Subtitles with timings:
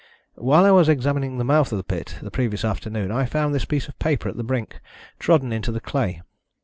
[0.33, 3.65] "While I was examining the mouth of the pit the previous afternoon I found this
[3.65, 4.79] piece of paper at the brink,
[5.19, 6.23] trodden into the clay.